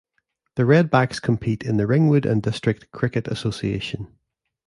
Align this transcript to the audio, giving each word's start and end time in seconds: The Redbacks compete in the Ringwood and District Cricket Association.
The 0.55 0.63
Redbacks 0.63 1.21
compete 1.21 1.61
in 1.61 1.77
the 1.77 1.85
Ringwood 1.85 2.25
and 2.25 2.41
District 2.41 2.89
Cricket 2.91 3.27
Association. 3.27 4.11